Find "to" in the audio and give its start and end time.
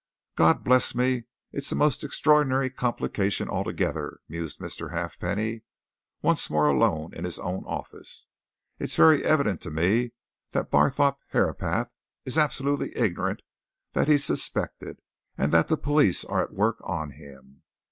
9.61-9.69